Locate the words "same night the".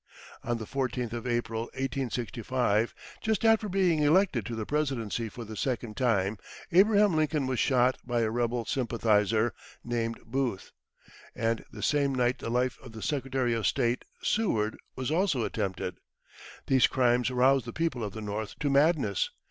11.83-12.49